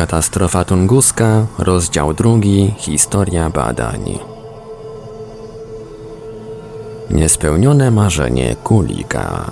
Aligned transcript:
Katastrofa 0.00 0.64
tunguska, 0.64 1.46
rozdział 1.58 2.14
drugi, 2.14 2.74
historia 2.78 3.50
badań. 3.50 4.18
Niespełnione 7.10 7.90
marzenie 7.90 8.56
Kulika. 8.64 9.50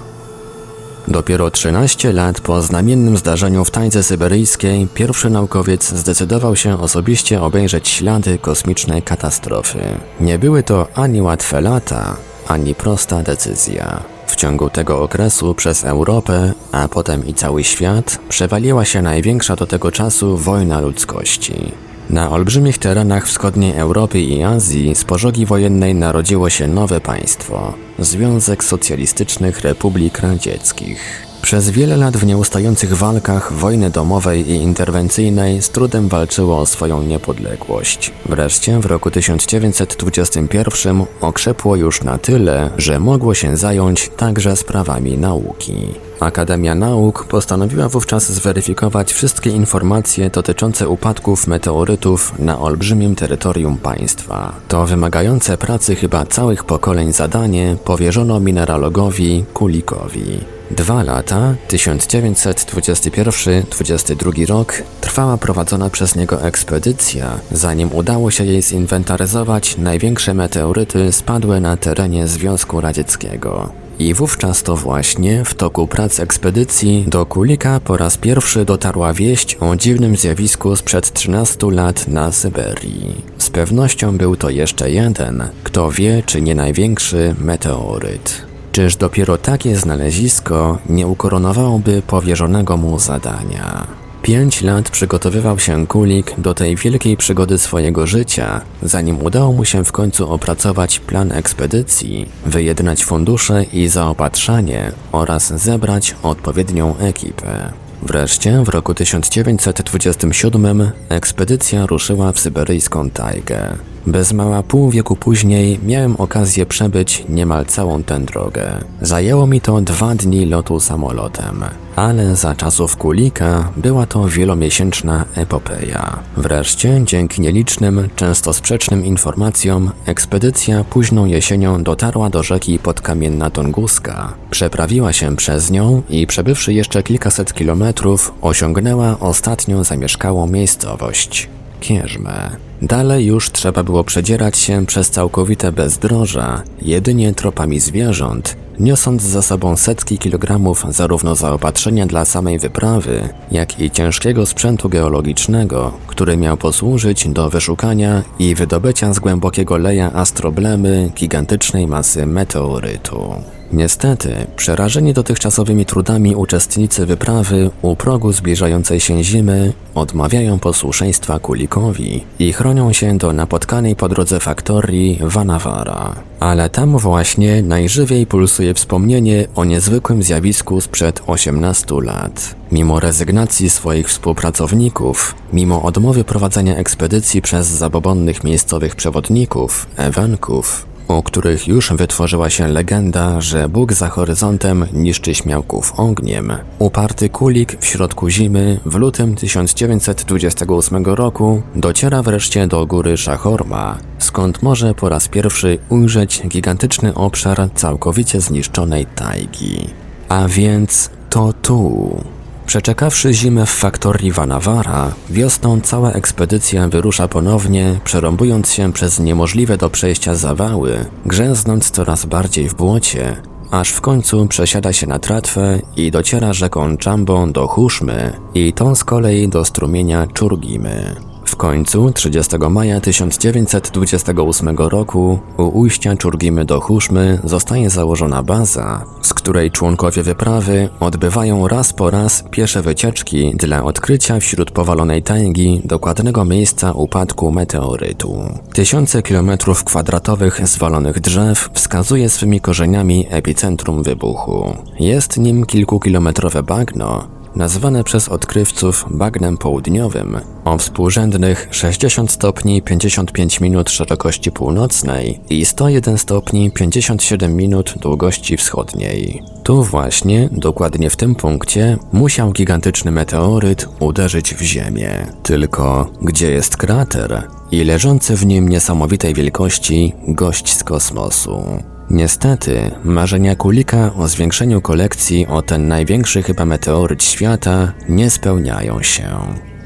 Dopiero 1.09 1.51
13 1.51 2.12
lat 2.12 2.41
po 2.41 2.62
znamiennym 2.62 3.16
zdarzeniu 3.16 3.65
w 3.65 3.71
tańce 3.71 4.02
syberyjskiej 4.02 4.87
pierwszy 4.95 5.30
naukowiec 5.30 5.88
zdecydował 5.88 6.57
się 6.57 6.80
osobiście 6.80 7.43
obejrzeć 7.43 7.88
ślady 7.88 8.38
kosmicznej 8.38 9.02
katastrofy. 9.02 9.80
Nie 10.21 10.38
były 10.38 10.63
to 10.63 10.87
ani 10.95 11.23
łatwe 11.23 11.60
lata, 11.60 12.16
ani 12.46 12.74
prosta 12.74 13.23
decyzja. 13.23 14.18
W 14.29 14.37
ciągu 14.37 14.71
tego 14.71 15.02
okresu 15.02 15.54
przez 15.54 15.84
Europę, 15.84 16.52
a 16.73 16.88
potem 16.88 17.26
i 17.26 17.34
cały 17.34 17.65
świat, 17.65 18.18
przewaliła 18.29 18.85
się 18.85 19.02
największa 19.02 19.57
do 19.57 19.66
tego 19.66 19.93
czasu 19.93 20.37
wojna 20.37 20.80
ludzkości. 20.80 21.73
Na 22.10 22.30
olbrzymich 22.30 22.79
terenach 22.79 23.26
wschodniej 23.26 23.76
Europy 23.76 24.20
i 24.20 24.43
Azji 24.43 24.95
z 24.95 25.04
pożogi 25.04 25.46
wojennej 25.46 25.95
narodziło 25.95 26.51
się 26.51 26.68
nowe 26.68 27.01
państwo 27.01 27.74
Związek 27.98 28.65
Socjalistycznych 28.65 29.60
Republik 29.60 30.18
Radzieckich. 30.18 31.27
Przez 31.43 31.71
wiele 31.71 31.97
lat 31.97 32.17
w 32.17 32.27
nieustających 32.27 32.97
walkach 32.97 33.53
wojny 33.53 33.91
domowej 33.91 34.51
i 34.51 34.55
interwencyjnej 34.55 35.63
z 35.63 35.71
trudem 35.71 36.09
walczyło 36.09 36.59
o 36.59 36.67
swoją 36.67 37.03
niepodległość. 37.03 38.13
Wreszcie 38.27 38.81
w 38.81 38.87
roku 38.87 39.11
1921 39.11 41.05
okrzepło 41.21 41.77
już 41.77 42.03
na 42.03 42.19
tyle, 42.19 42.71
że 42.79 43.01
mogło 43.01 43.35
się 43.35 43.57
zająć 43.57 44.11
także 44.16 44.57
sprawami 44.57 45.19
nauki. 45.19 45.75
Akademia 46.21 46.75
Nauk 46.75 47.25
postanowiła 47.25 47.89
wówczas 47.89 48.33
zweryfikować 48.33 49.13
wszystkie 49.13 49.51
informacje 49.51 50.31
dotyczące 50.31 50.89
upadków 50.89 51.47
meteorytów 51.47 52.39
na 52.39 52.61
olbrzymim 52.61 53.15
terytorium 53.15 53.77
państwa. 53.77 54.53
To 54.69 54.87
wymagające 54.87 55.59
pracy 55.59 55.97
chyba 55.97 56.27
całych 56.27 56.65
pokoleń 56.65 57.13
zadanie 57.13 57.77
powierzono 57.85 58.41
mineralogowi 58.41 59.45
Kulikowi. 59.55 60.57
Dwa 60.71 61.02
lata, 61.02 61.55
1921-22 61.69 64.47
rok, 64.47 64.83
trwała 65.00 65.37
prowadzona 65.37 65.91
przez 65.91 66.16
niego 66.16 66.43
ekspedycja, 66.43 67.41
zanim 67.53 67.93
udało 67.93 68.31
się 68.31 68.44
jej 68.44 68.62
zinwentaryzować 68.62 69.78
największe 69.78 70.34
meteoryty 70.34 71.12
spadłe 71.12 71.60
na 71.60 71.76
terenie 71.76 72.28
Związku 72.28 72.81
Radzieckiego. 72.81 73.72
I 73.98 74.15
wówczas 74.15 74.62
to 74.62 74.76
właśnie 74.76 75.44
w 75.44 75.54
toku 75.54 75.87
prac 75.87 76.20
ekspedycji 76.20 77.04
do 77.09 77.26
Kulika 77.26 77.81
po 77.81 77.97
raz 77.97 78.16
pierwszy 78.16 78.65
dotarła 78.65 79.12
wieść 79.12 79.56
o 79.60 79.76
dziwnym 79.76 80.16
zjawisku 80.16 80.76
sprzed 80.76 81.12
13 81.12 81.66
lat 81.71 82.09
na 82.09 82.32
Syberii. 82.32 83.22
Z 83.38 83.50
pewnością 83.50 84.19
był 84.19 84.37
to 84.37 84.50
jeszcze 84.50 84.91
jeden, 84.91 85.48
kto 85.65 85.91
wie 85.91 86.22
czy 86.26 86.42
nie 86.42 86.54
największy 86.54 87.34
meteoryt. 87.41 88.47
Czyż 88.78 88.97
dopiero 88.97 89.39
takie 89.39 89.77
znalezisko 89.77 90.78
nie 90.89 91.06
ukoronowałoby 91.06 92.03
powierzonego 92.06 92.77
mu 92.77 92.99
zadania? 92.99 93.87
Pięć 94.22 94.62
lat 94.62 94.91
przygotowywał 94.91 95.59
się 95.59 95.87
Kulik 95.87 96.34
do 96.41 96.55
tej 96.55 96.77
wielkiej 96.77 97.16
przygody 97.16 97.59
swojego 97.59 98.06
życia, 98.06 98.61
zanim 98.83 99.22
udało 99.22 99.53
mu 99.53 99.65
się 99.65 99.84
w 99.84 99.93
końcu 99.93 100.33
opracować 100.33 100.99
plan 100.99 101.33
ekspedycji, 101.33 102.28
wyjednać 102.47 103.05
fundusze 103.05 103.65
i 103.65 103.89
zaopatrzenie 103.89 104.93
oraz 105.12 105.53
zebrać 105.62 106.16
odpowiednią 106.22 106.97
ekipę. 106.99 107.72
Wreszcie 108.03 108.62
w 108.65 108.69
roku 108.69 108.95
1927 108.95 110.91
ekspedycja 111.09 111.87
ruszyła 111.87 112.33
w 112.33 112.41
syberyjską 112.41 113.10
tajgę. 113.10 113.77
Bez 114.08 114.32
mała 114.32 114.62
pół 114.62 114.91
wieku 114.91 115.16
później 115.16 115.80
miałem 115.82 116.16
okazję 116.16 116.66
przebyć 116.66 117.24
niemal 117.28 117.66
całą 117.66 118.02
tę 118.02 118.20
drogę. 118.20 118.70
Zajęło 119.02 119.46
mi 119.46 119.60
to 119.60 119.80
dwa 119.80 120.14
dni 120.14 120.46
lotu 120.46 120.80
samolotem, 120.80 121.64
ale 121.96 122.36
za 122.36 122.54
czasów 122.54 122.97
Kulika 122.97 123.72
była 123.76 124.06
to 124.06 124.28
wielomiesięczna 124.28 125.24
epopeja. 125.34 126.18
Wreszcie, 126.36 127.02
dzięki 127.04 127.41
nielicznym, 127.41 128.08
często 128.16 128.52
sprzecznym 128.52 129.04
informacjom, 129.04 129.91
ekspedycja 130.06 130.84
późną 130.84 131.26
jesienią 131.26 131.82
dotarła 131.82 132.30
do 132.30 132.42
rzeki 132.42 132.78
Podkamienna 132.78 133.50
Tunguska. 133.50 134.34
Przeprawiła 134.50 135.12
się 135.12 135.36
przez 135.36 135.70
nią 135.70 136.02
i 136.10 136.26
przebywszy 136.26 136.72
jeszcze 136.72 137.02
kilkaset 137.02 137.52
kilometrów, 137.52 138.32
osiągnęła 138.41 139.18
ostatnią 139.20 139.84
zamieszkałą 139.84 140.47
miejscowość. 140.47 141.48
Kierzmę. 141.80 142.67
Dalej 142.83 143.27
już 143.27 143.50
trzeba 143.53 143.83
było 143.83 144.05
przedzierać 144.05 144.59
się 144.59 144.87
przez 144.87 145.11
całkowite 145.11 145.72
bezdroża, 145.72 146.62
jedynie 146.83 147.34
tropami 147.34 147.81
zwierząt, 147.81 148.56
niosąc 148.81 149.22
za 149.22 149.43
sobą 149.43 149.77
setki 149.77 150.19
kilogramów 150.19 150.84
zarówno 150.89 151.34
zaopatrzenia 151.34 152.06
dla 152.06 152.25
samej 152.25 152.59
wyprawy, 152.59 153.28
jak 153.50 153.81
i 153.81 153.91
ciężkiego 153.91 154.47
sprzętu 154.47 154.89
geologicznego, 154.89 155.93
który 156.06 156.37
miał 156.37 156.56
posłużyć 156.56 157.28
do 157.28 157.50
wyszukania 157.50 158.22
i 158.39 158.55
wydobycia 158.55 159.12
z 159.12 159.19
głębokiego 159.19 159.77
leja 159.77 160.12
astroblemy 160.12 161.10
gigantycznej 161.15 161.87
masy 161.87 162.27
meteorytu. 162.27 163.34
Niestety, 163.72 164.46
przerażeni 164.56 165.12
dotychczasowymi 165.12 165.86
trudami 165.86 166.36
uczestnicy 166.36 167.06
wyprawy 167.06 167.70
u 167.82 167.96
progu 167.96 168.32
zbliżającej 168.32 169.00
się 169.00 169.24
zimy 169.24 169.72
odmawiają 169.94 170.58
posłuszeństwa 170.58 171.38
Kulikowi 171.38 172.24
i 172.38 172.52
chronią 172.52 172.92
się 172.92 173.18
do 173.18 173.32
napotkanej 173.32 173.96
po 173.96 174.08
drodze 174.08 174.40
faktorii 174.40 175.18
Vanavara. 175.22 176.14
Ale 176.40 176.70
tam 176.70 176.98
właśnie 176.98 177.62
najżywiej 177.62 178.26
pulsuje 178.26 178.74
wspomnienie 178.74 179.46
o 179.54 179.64
niezwykłym 179.64 180.22
zjawisku 180.22 180.80
sprzed 180.80 181.22
18 181.26 181.94
lat. 182.02 182.54
Mimo 182.72 183.00
rezygnacji 183.00 183.70
swoich 183.70 184.08
współpracowników, 184.08 185.34
mimo 185.52 185.82
odmowy 185.82 186.24
prowadzenia 186.24 186.76
ekspedycji 186.76 187.42
przez 187.42 187.66
zabobonnych 187.66 188.44
miejscowych 188.44 188.96
przewodników, 188.96 189.86
ewanków, 189.96 190.86
u 191.08 191.22
których 191.22 191.69
już 191.69 191.92
wytworzyła 191.92 192.50
się 192.50 192.69
legenda, 192.69 193.41
że 193.41 193.69
Bóg 193.69 193.92
za 193.92 194.08
horyzontem 194.08 194.86
niszczy 194.92 195.34
śmiałków 195.34 195.92
ogniem. 195.96 196.53
Uparty 196.78 197.28
kulik 197.28 197.77
w 197.80 197.86
środku 197.86 198.28
zimy 198.28 198.80
w 198.86 198.94
lutym 198.94 199.34
1928 199.36 201.04
roku 201.04 201.62
dociera 201.77 202.22
wreszcie 202.22 202.66
do 202.66 202.86
góry 202.86 203.16
Szachorma, 203.16 203.98
skąd 204.18 204.62
może 204.62 204.94
po 204.94 205.09
raz 205.09 205.28
pierwszy 205.28 205.78
ujrzeć 205.88 206.42
gigantyczny 206.48 207.15
obszar 207.15 207.68
całkowicie 207.74 208.41
zniszczonej 208.41 209.06
tajgi. 209.06 209.88
A 210.28 210.48
więc 210.48 211.10
to 211.30 211.53
tu. 211.53 212.37
Przeczekawszy 212.68 213.34
zimę 213.34 213.66
w 213.66 213.70
faktorii 213.70 214.32
Vanavara, 214.32 215.12
wiosną 215.30 215.80
cała 215.80 216.12
ekspedycja 216.12 216.88
wyrusza 216.88 217.28
ponownie, 217.28 218.00
przerąbując 218.04 218.72
się 218.72 218.92
przez 218.92 219.20
niemożliwe 219.20 219.76
do 219.76 219.91
przejścia 219.91 220.34
zawały, 220.34 221.04
grzęznąc 221.26 221.91
coraz 221.91 222.26
bardziej 222.26 222.68
w 222.68 222.74
błocie, 222.74 223.36
aż 223.70 223.91
w 223.91 224.00
końcu 224.00 224.47
przesiada 224.47 224.92
się 224.92 225.06
na 225.06 225.18
tratwę 225.18 225.78
i 225.97 226.10
dociera 226.10 226.53
rzeką 226.53 226.97
Czambą 226.97 227.53
do 227.53 227.66
Huszmy 227.66 228.32
i 228.54 228.72
tą 228.72 228.94
z 228.94 229.04
kolei 229.04 229.48
do 229.48 229.64
strumienia 229.64 230.26
Czurgimy 230.26 231.16
końcu, 231.59 232.13
30 232.13 232.57
maja 232.71 233.01
1928 233.01 234.77
roku, 234.78 235.39
u 235.57 235.63
ujścia 235.81 236.16
Czurgimy 236.16 236.65
do 236.65 236.81
Huszmy 236.81 237.39
zostaje 237.45 237.91
założona 237.91 238.43
baza, 238.43 239.05
z 239.22 239.34
której 239.34 239.71
członkowie 239.71 240.22
wyprawy 240.22 240.89
odbywają 241.01 241.69
raz 241.69 241.93
po 241.93 242.10
raz 242.10 242.45
piesze 242.51 242.83
wycieczki 242.83 243.55
dla 243.57 243.84
odkrycia 243.84 244.41
wśród 244.41 244.71
powalonej 244.71 245.22
tajgi 245.22 245.81
dokładnego 245.84 246.45
miejsca 246.45 246.93
upadku 246.93 247.51
meteorytu. 247.51 248.43
Tysiące 248.72 249.22
kilometrów 249.22 249.84
kwadratowych 249.84 250.69
zwalonych 250.69 251.21
drzew 251.21 251.71
wskazuje 251.72 252.28
swymi 252.28 252.60
korzeniami 252.60 253.27
epicentrum 253.31 254.03
wybuchu. 254.03 254.77
Jest 255.01 255.37
nim 255.37 255.66
kilkukilometrowe 255.66 256.63
bagno, 256.63 257.38
nazwane 257.59 258.05
przez 258.05 258.29
odkrywców 258.29 259.05
bagnem 259.11 259.57
południowym, 259.57 260.41
o 260.65 260.79
współrzędnych 260.79 261.69
60 261.71 262.31
stopni 262.31 262.83
55 262.83 263.61
minut 263.61 263.91
szerokości 263.91 264.53
północnej 264.53 265.41
i 265.51 265.65
101 265.65 266.19
stopni 266.19 266.71
57 266.71 267.57
minut 267.57 267.95
długości 268.01 268.57
wschodniej. 268.57 269.43
Tu 269.63 269.83
właśnie, 269.83 270.49
dokładnie 270.53 271.11
w 271.11 271.17
tym 271.17 271.35
punkcie, 271.35 271.97
musiał 272.13 272.53
gigantyczny 272.53 273.11
meteoryt 273.11 273.89
uderzyć 274.01 274.55
w 274.55 274.63
Ziemię. 274.63 275.27
Tylko 275.43 276.11
gdzie 276.23 276.51
jest 276.51 276.77
krater 276.77 277.43
i 277.71 277.85
leżący 277.85 278.37
w 278.37 278.47
nim 278.47 278.69
niesamowitej 278.69 279.35
wielkości 279.35 280.13
gość 280.29 280.77
z 280.77 280.85
kosmosu? 280.85 281.63
Niestety, 282.11 282.91
marzenia 283.05 283.57
Kulika 283.57 284.15
o 284.15 284.29
zwiększeniu 284.29 284.81
kolekcji 284.81 285.47
o 285.47 285.63
ten 285.63 285.89
największy 285.89 286.43
chyba 286.43 286.65
meteoryt 286.65 287.25
świata 287.25 287.93
nie 288.09 288.31
spełniają 288.31 289.03
się. 289.03 289.29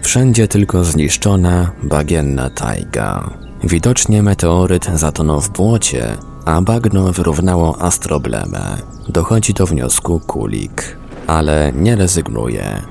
Wszędzie 0.03 0.49
tylko 0.49 0.85
zniszczona, 0.85 1.73
bagienna 1.83 2.51
tajga. 2.51 3.31
Widocznie 3.65 4.23
meteoryt 4.23 4.87
zatonął 4.95 5.41
w 5.41 5.51
błocie, 5.51 6.17
a 6.45 6.63
bagno 6.63 7.13
wyrównało 7.13 7.83
astroblemę. 7.83 8.77
Dochodzi 9.09 9.55
do 9.55 9.67
wniosku 9.67 10.21
Kulik. 10.21 10.97
Ale 11.27 11.73
nie 11.77 11.97
rezygnuje. 11.97 12.83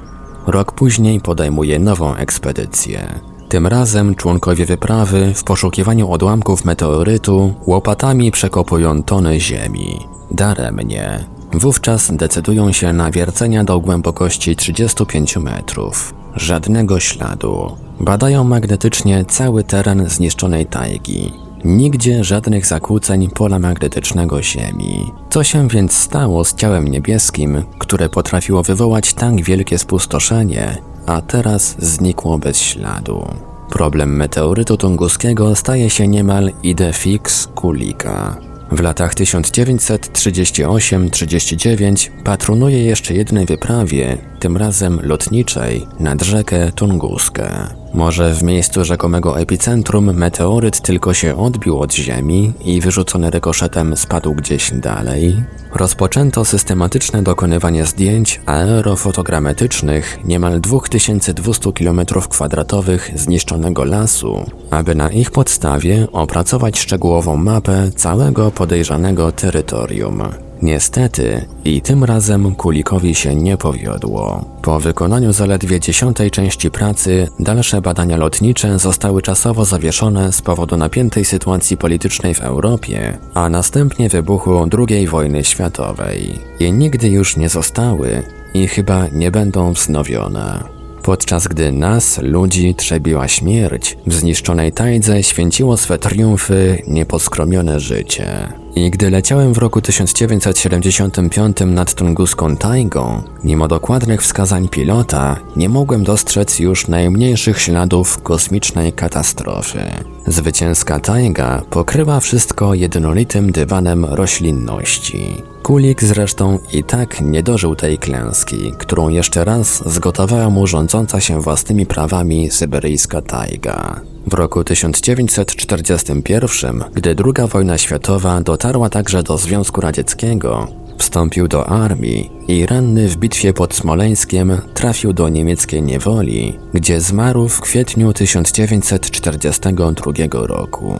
Rok 0.47 0.71
później 0.71 1.19
podejmuje 1.19 1.79
nową 1.79 2.15
ekspedycję. 2.15 3.30
Tym 3.51 3.67
razem 3.67 4.15
członkowie 4.15 4.65
wyprawy 4.65 5.33
w 5.33 5.43
poszukiwaniu 5.43 6.11
odłamków 6.11 6.65
meteorytu 6.65 7.53
łopatami 7.67 8.31
przekopują 8.31 9.03
tony 9.03 9.39
ziemi. 9.39 9.99
Daremnie. 10.31 11.25
Wówczas 11.53 12.11
decydują 12.15 12.71
się 12.71 12.93
na 12.93 13.11
wiercenia 13.11 13.63
do 13.63 13.79
głębokości 13.79 14.55
35 14.55 15.37
metrów. 15.37 16.13
Żadnego 16.35 16.99
śladu. 16.99 17.77
Badają 17.99 18.43
magnetycznie 18.43 19.25
cały 19.25 19.63
teren 19.63 20.09
zniszczonej 20.09 20.65
tajgi. 20.65 21.33
Nigdzie 21.65 22.23
żadnych 22.23 22.65
zakłóceń 22.65 23.29
pola 23.29 23.59
magnetycznego 23.59 24.43
Ziemi. 24.43 25.11
Co 25.29 25.43
się 25.43 25.67
więc 25.67 25.93
stało 25.93 26.43
z 26.43 26.55
ciałem 26.55 26.87
niebieskim, 26.87 27.63
które 27.79 28.09
potrafiło 28.09 28.63
wywołać 28.63 29.13
tak 29.13 29.43
wielkie 29.43 29.77
spustoszenie, 29.77 30.77
a 31.05 31.21
teraz 31.21 31.75
znikło 31.79 32.37
bez 32.37 32.57
śladu? 32.57 33.27
Problem 33.69 34.15
meteorytu 34.15 34.77
tunguskiego 34.77 35.55
staje 35.55 35.89
się 35.89 36.07
niemal 36.07 36.51
ide 36.63 36.93
fix 36.93 37.47
Kulika. 37.47 38.37
W 38.71 38.79
latach 38.79 39.13
1938-39 39.13 42.09
patronuje 42.23 42.83
jeszcze 42.83 43.13
jednej 43.13 43.45
wyprawie, 43.45 44.17
tym 44.41 44.57
razem 44.57 44.99
lotniczej, 45.03 45.87
nad 45.99 46.21
rzekę 46.21 46.71
Tunguskę. 46.71 47.67
Może 47.93 48.33
w 48.33 48.43
miejscu 48.43 48.85
rzekomego 48.85 49.39
epicentrum 49.39 50.13
meteoryt 50.13 50.81
tylko 50.81 51.13
się 51.13 51.37
odbił 51.37 51.79
od 51.79 51.93
Ziemi 51.93 52.53
i 52.65 52.81
wyrzucony 52.81 53.29
rykoszetem 53.29 53.97
spadł 53.97 54.33
gdzieś 54.33 54.71
dalej? 54.71 55.43
Rozpoczęto 55.75 56.45
systematyczne 56.45 57.23
dokonywanie 57.23 57.85
zdjęć 57.85 58.41
aerofotogrametycznych 58.45 60.19
niemal 60.23 60.61
2200 60.61 61.69
km2 61.69 62.99
zniszczonego 63.15 63.83
lasu, 63.83 64.45
aby 64.71 64.95
na 64.95 65.09
ich 65.09 65.31
podstawie 65.31 66.07
opracować 66.11 66.79
szczegółową 66.79 67.37
mapę 67.37 67.91
całego 67.95 68.51
podejrzanego 68.51 69.31
terytorium. 69.31 70.23
Niestety, 70.61 71.45
i 71.65 71.81
tym 71.81 72.03
razem 72.03 72.55
Kulikowi 72.55 73.15
się 73.15 73.35
nie 73.35 73.57
powiodło. 73.57 74.45
Po 74.61 74.79
wykonaniu 74.79 75.33
zaledwie 75.33 75.79
dziesiątej 75.79 76.31
części 76.31 76.71
pracy, 76.71 77.27
dalsze 77.39 77.81
badania 77.81 78.17
lotnicze 78.17 78.79
zostały 78.79 79.21
czasowo 79.21 79.65
zawieszone 79.65 80.31
z 80.31 80.41
powodu 80.41 80.77
napiętej 80.77 81.25
sytuacji 81.25 81.77
politycznej 81.77 82.33
w 82.33 82.41
Europie, 82.41 83.17
a 83.33 83.49
następnie 83.49 84.09
wybuchu 84.09 84.67
II 84.89 85.07
wojny 85.07 85.43
światowej. 85.43 86.39
I 86.59 86.71
nigdy 86.71 87.09
już 87.09 87.37
nie 87.37 87.49
zostały 87.49 88.23
i 88.53 88.67
chyba 88.67 89.07
nie 89.07 89.31
będą 89.31 89.73
wznowione. 89.73 90.63
Podczas 91.03 91.47
gdy 91.47 91.71
nas, 91.71 92.19
ludzi, 92.21 92.75
trzebiła 92.75 93.27
śmierć, 93.27 93.97
w 94.07 94.13
zniszczonej 94.13 94.71
tajdze 94.71 95.23
święciło 95.23 95.77
swe 95.77 95.97
triumfy 95.97 96.83
nieposkromione 96.87 97.79
życie. 97.79 98.60
I 98.75 98.91
gdy 98.91 99.09
leciałem 99.09 99.53
w 99.53 99.57
roku 99.57 99.81
1975 99.81 101.57
nad 101.65 101.93
Tunguską 101.93 102.57
Taigą, 102.57 103.23
mimo 103.43 103.67
dokładnych 103.67 104.21
wskazań 104.21 104.69
pilota, 104.69 105.37
nie 105.55 105.69
mogłem 105.69 106.03
dostrzec 106.03 106.59
już 106.59 106.87
najmniejszych 106.87 107.61
śladów 107.61 108.21
kosmicznej 108.21 108.93
katastrofy. 108.93 109.79
Zwycięska 110.27 110.99
tajga 110.99 111.61
pokrywa 111.69 112.19
wszystko 112.19 112.73
jednolitym 112.73 113.51
dywanem 113.51 114.05
roślinności. 114.05 115.41
Kulik 115.63 116.03
zresztą 116.03 116.59
i 116.73 116.83
tak 116.83 117.21
nie 117.21 117.43
dożył 117.43 117.75
tej 117.75 117.97
klęski, 117.97 118.73
którą 118.77 119.09
jeszcze 119.09 119.45
raz 119.45 119.89
zgotowała 119.93 120.49
mu 120.49 120.67
rządząca 120.67 121.19
się 121.19 121.41
własnymi 121.41 121.85
prawami 121.85 122.51
syberyjska 122.51 123.21
tajga. 123.21 124.01
W 124.27 124.33
roku 124.33 124.63
1941, 124.63 126.83
gdy 126.93 127.15
II 127.25 127.47
wojna 127.47 127.77
światowa 127.77 128.41
dotarła 128.41 128.89
także 128.89 129.23
do 129.23 129.37
Związku 129.37 129.81
Radzieckiego, 129.81 130.67
wstąpił 130.97 131.47
do 131.47 131.69
armii 131.69 132.31
i 132.47 132.65
ranny 132.65 133.07
w 133.07 133.17
bitwie 133.17 133.53
pod 133.53 133.75
Smoleńskiem 133.75 134.61
trafił 134.73 135.13
do 135.13 135.29
niemieckiej 135.29 135.83
niewoli, 135.83 136.59
gdzie 136.73 137.01
zmarł 137.01 137.47
w 137.47 137.61
kwietniu 137.61 138.13
1942 138.13 140.47
roku. 140.47 140.95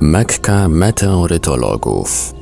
Mekka 0.00 0.68
meteorytologów 0.68 2.37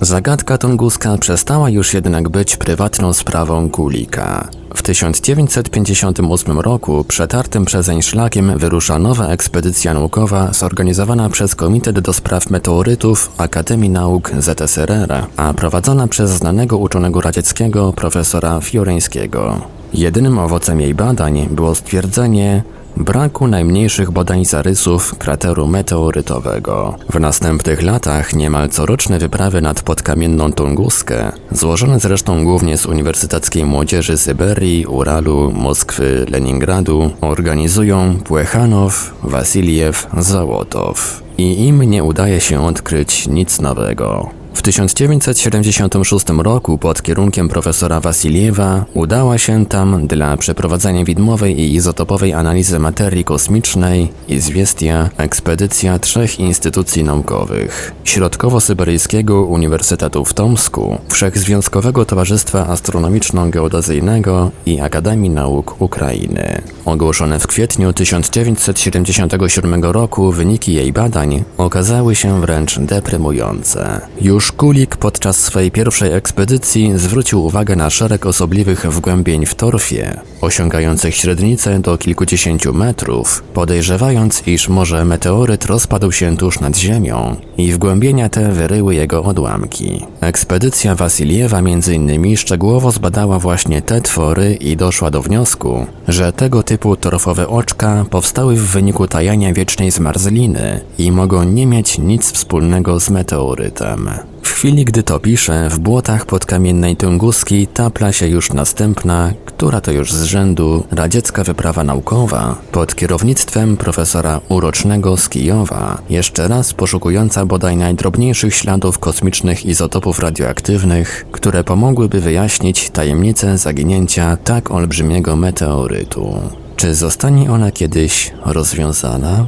Zagadka 0.00 0.58
tunguska 0.58 1.18
przestała 1.18 1.70
już 1.70 1.94
jednak 1.94 2.28
być 2.28 2.56
prywatną 2.56 3.12
sprawą 3.12 3.70
Kulika. 3.70 4.48
W 4.74 4.82
1958 4.82 6.60
roku 6.60 7.04
przetartym 7.04 7.64
przezeń 7.64 8.02
szlakiem 8.02 8.58
wyrusza 8.58 8.98
nowa 8.98 9.28
ekspedycja 9.28 9.94
naukowa 9.94 10.52
zorganizowana 10.52 11.28
przez 11.28 11.54
Komitet 11.54 12.00
do 12.00 12.12
Spraw 12.12 12.50
Meteorytów 12.50 13.32
Akademii 13.38 13.90
Nauk 13.90 14.30
ZSRR, 14.38 15.26
a 15.36 15.54
prowadzona 15.54 16.08
przez 16.08 16.30
znanego 16.30 16.78
uczonego 16.78 17.20
radzieckiego 17.20 17.92
profesora 17.92 18.60
Fioreńskiego. 18.60 19.60
Jedynym 19.94 20.38
owocem 20.38 20.80
jej 20.80 20.94
badań 20.94 21.48
było 21.50 21.74
stwierdzenie, 21.74 22.62
braku 22.96 23.46
najmniejszych 23.46 24.10
badań 24.10 24.44
zarysów 24.44 25.18
krateru 25.18 25.66
meteorytowego. 25.66 26.96
W 27.10 27.20
następnych 27.20 27.82
latach 27.82 28.34
niemal 28.34 28.68
coroczne 28.68 29.18
wyprawy 29.18 29.60
nad 29.60 29.82
podkamienną 29.82 30.52
Tunguskę, 30.52 31.32
złożone 31.50 32.00
zresztą 32.00 32.44
głównie 32.44 32.78
z 32.78 32.86
uniwersyteckiej 32.86 33.64
młodzieży 33.64 34.18
Syberii, 34.18 34.86
Uralu, 34.86 35.52
Moskwy, 35.52 36.26
Leningradu, 36.30 37.10
organizują 37.20 38.18
Płechanow, 38.24 39.14
Wasiliew, 39.22 40.06
Załotow. 40.18 41.22
I 41.38 41.66
im 41.66 41.82
nie 41.82 42.04
udaje 42.04 42.40
się 42.40 42.66
odkryć 42.66 43.26
nic 43.26 43.60
nowego. 43.60 44.30
W 44.56 44.62
1976 44.62 46.26
roku 46.38 46.78
pod 46.78 47.02
kierunkiem 47.02 47.48
profesora 47.48 48.00
Wasiliewa 48.00 48.84
udała 48.94 49.38
się 49.38 49.66
tam 49.66 50.06
dla 50.06 50.36
przeprowadzenia 50.36 51.04
widmowej 51.04 51.60
i 51.60 51.74
izotopowej 51.74 52.32
analizy 52.32 52.78
materii 52.78 53.24
kosmicznej 53.24 54.12
Izwiestia 54.28 55.10
ekspedycja 55.16 55.98
trzech 55.98 56.40
instytucji 56.40 57.04
naukowych. 57.04 57.92
Środkowo-Syberyjskiego 58.04 59.42
Uniwersytetu 59.42 60.24
w 60.24 60.34
Tomsku, 60.34 60.98
Wszechzwiązkowego 61.08 62.04
Towarzystwa 62.04 62.66
Astronomiczno-Geodezyjnego 62.66 64.50
i 64.66 64.80
Akademii 64.80 65.30
Nauk 65.30 65.80
Ukrainy. 65.82 66.62
Ogłoszone 66.84 67.38
w 67.38 67.46
kwietniu 67.46 67.92
1977 67.92 69.84
roku 69.84 70.32
wyniki 70.32 70.74
jej 70.74 70.92
badań 70.92 71.44
okazały 71.58 72.14
się 72.14 72.40
wręcz 72.40 72.78
deprymujące. 72.78 74.00
Już 74.20 74.45
Kulik 74.52 74.96
podczas 74.96 75.36
swojej 75.40 75.70
pierwszej 75.70 76.12
ekspedycji 76.12 76.92
zwrócił 76.98 77.44
uwagę 77.44 77.76
na 77.76 77.90
szereg 77.90 78.26
osobliwych 78.26 78.86
wgłębień 78.86 79.46
w 79.46 79.54
torfie, 79.54 80.20
osiągających 80.40 81.14
średnicę 81.14 81.80
do 81.80 81.98
kilkudziesięciu 81.98 82.74
metrów, 82.74 83.42
podejrzewając, 83.54 84.42
iż 84.46 84.68
może 84.68 85.04
meteoryt 85.04 85.64
rozpadł 85.64 86.12
się 86.12 86.36
tuż 86.36 86.60
nad 86.60 86.76
Ziemią 86.76 87.36
i 87.58 87.72
wgłębienia 87.72 88.28
te 88.28 88.52
wyryły 88.52 88.94
jego 88.94 89.24
odłamki. 89.24 90.06
Ekspedycja 90.20 90.94
Wasiliewa 90.94 91.60
innymi 91.94 92.36
szczegółowo 92.36 92.90
zbadała 92.90 93.38
właśnie 93.38 93.82
te 93.82 94.00
twory 94.00 94.54
i 94.54 94.76
doszła 94.76 95.10
do 95.10 95.22
wniosku, 95.22 95.86
że 96.08 96.32
tego 96.32 96.62
typu 96.62 96.96
torfowe 96.96 97.48
oczka 97.48 98.04
powstały 98.10 98.56
w 98.56 98.66
wyniku 98.66 99.06
tajania 99.06 99.52
wiecznej 99.52 99.90
zmarzliny 99.90 100.80
i 100.98 101.12
mogą 101.12 101.42
nie 101.44 101.66
mieć 101.66 101.98
nic 101.98 102.32
wspólnego 102.32 103.00
z 103.00 103.10
meteorytem. 103.10 104.10
W 104.46 104.58
chwili, 104.58 104.84
gdy 104.84 105.02
to 105.02 105.20
piszę, 105.20 105.68
w 105.70 105.78
błotach 105.78 106.26
podkamiennej 106.26 106.96
Tunguski 106.96 107.66
tapla 107.66 108.12
się 108.12 108.28
już 108.28 108.52
następna, 108.52 109.32
która 109.44 109.80
to 109.80 109.92
już 109.92 110.12
z 110.12 110.22
rzędu 110.22 110.84
radziecka 110.90 111.44
wyprawa 111.44 111.84
naukowa 111.84 112.58
pod 112.72 112.94
kierownictwem 112.94 113.76
profesora 113.76 114.40
Urocznego 114.48 115.16
z 115.16 115.28
Kijowa, 115.28 115.98
jeszcze 116.10 116.48
raz 116.48 116.74
poszukująca 116.74 117.46
bodaj 117.46 117.76
najdrobniejszych 117.76 118.54
śladów 118.54 118.98
kosmicznych 118.98 119.66
izotopów 119.66 120.18
radioaktywnych, 120.18 121.26
które 121.32 121.64
pomogłyby 121.64 122.20
wyjaśnić 122.20 122.90
tajemnicę 122.90 123.58
zaginięcia 123.58 124.36
tak 124.36 124.70
olbrzymiego 124.70 125.36
meteorytu. 125.36 126.34
Czy 126.76 126.94
zostanie 126.94 127.50
ona 127.52 127.70
kiedyś 127.70 128.32
rozwiązana? 128.44 129.46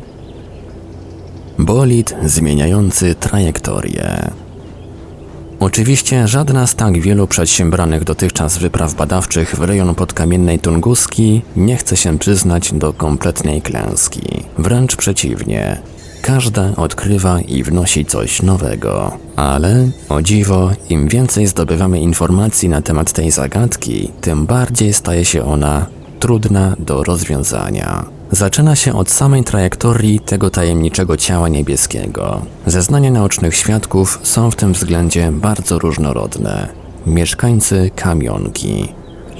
Bolid 1.58 2.14
zmieniający 2.24 3.14
trajektorię. 3.14 4.30
Oczywiście 5.60 6.28
żadna 6.28 6.66
z 6.66 6.74
tak 6.74 7.00
wielu 7.00 7.26
przedsiębranych 7.26 8.04
dotychczas 8.04 8.58
wypraw 8.58 8.94
badawczych 8.94 9.56
w 9.56 9.60
rejon 9.60 9.94
podkamiennej 9.94 10.58
Tunguski 10.58 11.42
nie 11.56 11.76
chce 11.76 11.96
się 11.96 12.18
przyznać 12.18 12.72
do 12.72 12.92
kompletnej 12.92 13.62
klęski. 13.62 14.44
Wręcz 14.58 14.96
przeciwnie. 14.96 15.82
Każda 16.22 16.76
odkrywa 16.76 17.40
i 17.40 17.62
wnosi 17.62 18.04
coś 18.04 18.42
nowego. 18.42 19.18
Ale, 19.36 19.88
o 20.08 20.22
dziwo, 20.22 20.70
im 20.90 21.08
więcej 21.08 21.46
zdobywamy 21.46 22.00
informacji 22.00 22.68
na 22.68 22.82
temat 22.82 23.12
tej 23.12 23.30
zagadki, 23.30 24.10
tym 24.20 24.46
bardziej 24.46 24.94
staje 24.94 25.24
się 25.24 25.44
ona 25.44 25.86
trudna 26.20 26.76
do 26.78 27.02
rozwiązania. 27.02 28.17
Zaczyna 28.30 28.76
się 28.76 28.94
od 28.94 29.10
samej 29.10 29.44
trajektorii 29.44 30.20
tego 30.20 30.50
tajemniczego 30.50 31.16
ciała 31.16 31.48
niebieskiego. 31.48 32.42
Zeznania 32.66 33.10
naocznych 33.10 33.56
świadków 33.56 34.20
są 34.22 34.50
w 34.50 34.56
tym 34.56 34.72
względzie 34.72 35.32
bardzo 35.32 35.78
różnorodne. 35.78 36.68
Mieszkańcy 37.06 37.90
kamionki. 37.96 38.88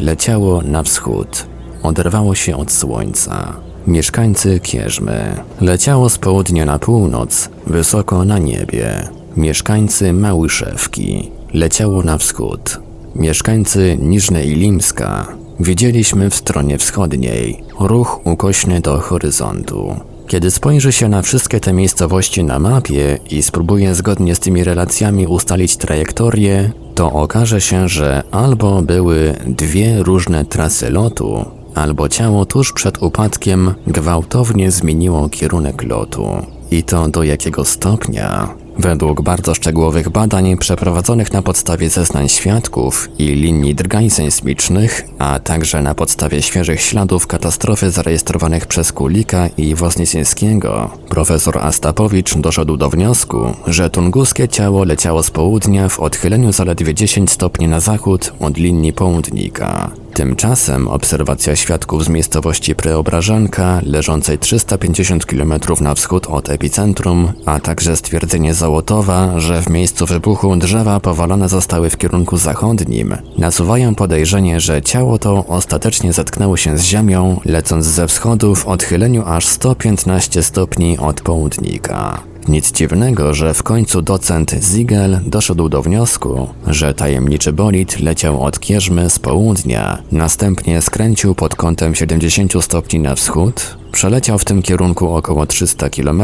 Leciało 0.00 0.62
na 0.62 0.82
wschód. 0.82 1.46
Oderwało 1.82 2.34
się 2.34 2.56
od 2.56 2.72
słońca. 2.72 3.56
Mieszkańcy 3.86 4.60
Kierzmy. 4.60 5.36
Leciało 5.60 6.08
z 6.08 6.18
południa 6.18 6.64
na 6.64 6.78
północ, 6.78 7.48
wysoko 7.66 8.24
na 8.24 8.38
niebie. 8.38 9.08
Mieszkańcy 9.36 10.12
Małyszewki. 10.12 11.30
Leciało 11.54 12.02
na 12.02 12.18
wschód. 12.18 12.80
Mieszkańcy 13.14 13.98
Niżne 14.00 14.44
Ilimska 14.44 15.37
Widzieliśmy 15.60 16.30
w 16.30 16.34
stronie 16.34 16.78
wschodniej 16.78 17.62
ruch 17.80 18.20
ukośny 18.24 18.80
do 18.80 18.98
horyzontu. 18.98 19.96
Kiedy 20.26 20.50
spojrzy 20.50 20.92
się 20.92 21.08
na 21.08 21.22
wszystkie 21.22 21.60
te 21.60 21.72
miejscowości 21.72 22.44
na 22.44 22.58
mapie 22.58 23.18
i 23.30 23.42
spróbuje 23.42 23.94
zgodnie 23.94 24.34
z 24.34 24.40
tymi 24.40 24.64
relacjami 24.64 25.26
ustalić 25.26 25.76
trajektorię, 25.76 26.72
to 26.94 27.12
okaże 27.12 27.60
się, 27.60 27.88
że 27.88 28.22
albo 28.30 28.82
były 28.82 29.34
dwie 29.46 30.02
różne 30.02 30.44
trasy 30.44 30.90
lotu, 30.90 31.44
albo 31.74 32.08
ciało 32.08 32.44
tuż 32.44 32.72
przed 32.72 33.02
upadkiem 33.02 33.74
gwałtownie 33.86 34.70
zmieniło 34.70 35.28
kierunek 35.28 35.82
lotu. 35.82 36.28
I 36.70 36.82
to 36.82 37.08
do 37.08 37.22
jakiego 37.22 37.64
stopnia? 37.64 38.54
Według 38.78 39.22
bardzo 39.22 39.54
szczegółowych 39.54 40.08
badań 40.08 40.56
przeprowadzonych 40.56 41.32
na 41.32 41.42
podstawie 41.42 41.90
zeznań 41.90 42.28
świadków 42.28 43.08
i 43.18 43.26
linii 43.26 43.74
drgań 43.74 44.10
sejsmicznych, 44.10 45.04
a 45.18 45.38
także 45.38 45.82
na 45.82 45.94
podstawie 45.94 46.42
świeżych 46.42 46.80
śladów 46.80 47.26
katastrofy 47.26 47.90
zarejestrowanych 47.90 48.66
przez 48.66 48.92
Kulika 48.92 49.48
i 49.56 49.74
Wosniesińskiego, 49.74 50.90
profesor 51.08 51.58
Astapowicz 51.58 52.36
doszedł 52.36 52.76
do 52.76 52.90
wniosku, 52.90 53.54
że 53.66 53.90
tunguskie 53.90 54.48
ciało 54.48 54.84
leciało 54.84 55.22
z 55.22 55.30
południa 55.30 55.88
w 55.88 56.00
odchyleniu 56.00 56.52
zaledwie 56.52 56.94
10 56.94 57.30
stopni 57.30 57.68
na 57.68 57.80
zachód 57.80 58.32
od 58.40 58.56
linii 58.56 58.92
południka. 58.92 59.90
Tymczasem 60.18 60.88
obserwacja 60.88 61.56
świadków 61.56 62.04
z 62.04 62.08
miejscowości 62.08 62.74
Preobrażanka, 62.74 63.80
leżącej 63.86 64.38
350 64.38 65.26
km 65.26 65.54
na 65.80 65.94
wschód 65.94 66.26
od 66.26 66.48
epicentrum, 66.48 67.32
a 67.46 67.60
także 67.60 67.96
stwierdzenie 67.96 68.54
Załotowa, 68.54 69.40
że 69.40 69.62
w 69.62 69.68
miejscu 69.68 70.06
wybuchu 70.06 70.56
drzewa 70.56 71.00
powalone 71.00 71.48
zostały 71.48 71.90
w 71.90 71.96
kierunku 71.96 72.36
zachodnim, 72.36 73.16
nasuwają 73.38 73.94
podejrzenie, 73.94 74.60
że 74.60 74.82
ciało 74.82 75.18
to 75.18 75.46
ostatecznie 75.46 76.12
zetknęło 76.12 76.56
się 76.56 76.78
z 76.78 76.82
ziemią, 76.82 77.40
lecąc 77.44 77.84
ze 77.84 78.06
wschodu 78.06 78.54
w 78.54 78.66
odchyleniu 78.66 79.22
aż 79.26 79.46
115 79.46 80.42
stopni 80.42 80.98
od 80.98 81.20
południka. 81.20 82.22
Nic 82.48 82.72
dziwnego, 82.72 83.34
że 83.34 83.54
w 83.54 83.62
końcu 83.62 84.02
docent 84.02 84.54
Ziegel 84.62 85.20
doszedł 85.26 85.68
do 85.68 85.82
wniosku, 85.82 86.48
że 86.66 86.94
tajemniczy 86.94 87.52
bolid 87.52 88.00
leciał 88.00 88.42
od 88.42 88.60
Kierzmy 88.60 89.10
z 89.10 89.18
południa, 89.18 90.02
następnie 90.12 90.82
skręcił 90.82 91.34
pod 91.34 91.54
kątem 91.54 91.94
70 91.94 92.64
stopni 92.64 93.00
na 93.00 93.14
wschód, 93.14 93.76
przeleciał 93.92 94.38
w 94.38 94.44
tym 94.44 94.62
kierunku 94.62 95.14
około 95.14 95.46
300 95.46 95.90
km 95.90 96.22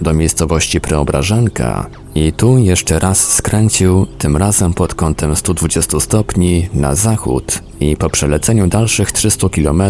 do 0.00 0.14
miejscowości 0.14 0.80
Preobrażanka 0.80 1.86
i 2.14 2.32
tu 2.32 2.58
jeszcze 2.58 2.98
raz 2.98 3.32
skręcił, 3.34 4.06
tym 4.06 4.36
razem 4.36 4.74
pod 4.74 4.94
kątem 4.94 5.36
120 5.36 6.00
stopni 6.00 6.68
na 6.74 6.94
zachód 6.94 7.62
i 7.80 7.96
po 7.96 8.10
przeleceniu 8.10 8.66
dalszych 8.66 9.12
300 9.12 9.48
km 9.48 9.82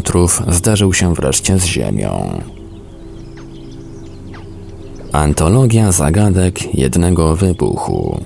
zderzył 0.49 0.93
się 0.93 1.15
wreszcie 1.15 1.59
z 1.59 1.65
ziemią. 1.65 2.43
Antologia 5.15 5.93
zagadek 5.93 6.75
jednego 6.75 7.37
wybuchu. 7.37 8.21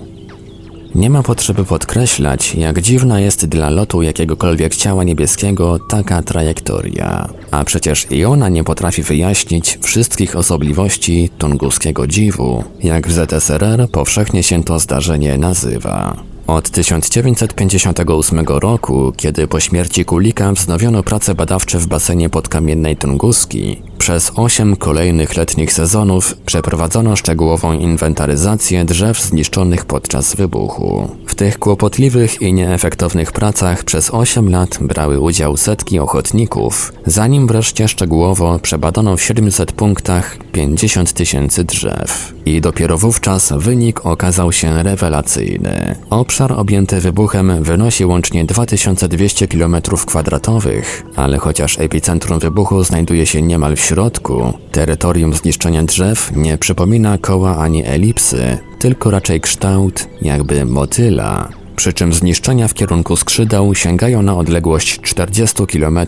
Nie 0.95 1.11
ma 1.11 1.23
potrzeby 1.23 1.65
podkreślać, 1.65 2.55
jak 2.55 2.81
dziwna 2.81 3.21
jest 3.21 3.47
dla 3.47 3.71
lotu 3.71 4.03
jakiegokolwiek 4.03 4.77
ciała 4.77 5.05
niebieskiego 5.05 5.79
taka 5.79 6.23
trajektoria. 6.23 7.29
A 7.51 7.65
przecież 7.65 8.07
i 8.11 8.25
ona 8.25 8.49
nie 8.49 8.65
potrafi 8.65 9.03
wyjaśnić 9.03 9.79
wszystkich 9.83 10.37
osobliwości 10.37 11.31
tunguskiego 11.39 12.07
dziwu, 12.07 12.65
jak 12.83 13.09
w 13.09 13.13
ZSRR 13.13 13.89
powszechnie 13.93 14.43
się 14.43 14.65
to 14.65 14.79
zdarzenie 14.79 15.39
nazywa. 15.39 16.17
Od 16.47 16.71
1958 16.71 18.47
roku, 18.47 19.13
kiedy 19.17 19.49
po 19.49 19.61
śmierci 19.61 20.05
Kulika 20.05 20.53
wznowiono 20.53 21.03
prace 21.03 21.35
badawcze 21.35 21.79
w 21.79 21.87
basenie 21.87 22.31
podkamiennej 22.31 22.97
Tunguski, 22.97 23.83
przez 23.99 24.33
8 24.35 24.77
kolejnych 24.77 25.37
letnich 25.37 25.73
sezonów 25.73 26.35
przeprowadzono 26.47 27.17
szczegółową 27.17 27.73
inwentaryzację 27.73 28.85
drzew 28.85 29.21
zniszczonych 29.23 29.85
podczas 29.85 30.37
wybuchu. 30.37 31.09
W 31.27 31.35
tych 31.35 31.59
kłopotliwych 31.59 32.43
i 32.43 32.53
nieefektownych 32.53 33.33
pracach 33.33 33.85
przez 33.85 34.11
8 34.11 34.51
lat 34.51 34.79
brały 34.81 35.21
udział 35.21 35.57
setki 35.57 35.99
ochotników, 35.99 36.93
zanim 37.07 37.47
wreszcie 37.47 37.89
szczegółowo 37.89 38.59
przebadano 38.59 39.17
w 39.17 39.23
700 39.23 39.73
punktach 39.73 40.39
50 40.53 41.13
tysięcy 41.13 41.65
drzew. 41.65 42.33
I 42.47 42.61
dopiero 42.61 42.99
wówczas 42.99 43.53
wynik 43.57 44.07
okazał 44.07 44.53
się 44.53 44.83
rewelacyjny. 44.83 45.95
Obszar 46.11 46.53
objęty 46.53 47.01
wybuchem 47.01 47.63
wynosi 47.63 48.05
łącznie 48.05 48.45
2200 48.45 49.47
km2, 49.47 50.83
ale 51.17 51.39
chociaż 51.39 51.79
epicentrum 51.79 52.39
wybuchu 52.39 52.85
znajduje 52.85 53.27
się 53.27 53.43
niemal 53.43 53.77
w 53.77 53.88
środku, 53.89 54.53
terytorium 54.73 55.35
zniszczenia 55.35 55.83
drzew 55.83 56.33
nie 56.37 56.59
przypomina 56.59 57.19
koła 57.19 57.57
ani 57.57 57.87
elipsy, 57.87 58.59
tylko 58.79 59.11
raczej 59.11 59.41
kształt 59.41 60.09
jakby 60.23 60.65
motyla 60.65 61.49
przy 61.77 61.93
czym 61.93 62.13
zniszczenia 62.13 62.69
w 62.69 62.75
kierunku 62.75 63.17
skrzydeł 63.17 63.75
sięgają 63.75 64.23
na 64.23 64.37
odległość 64.37 65.01
40 65.01 65.67
km 65.67 65.99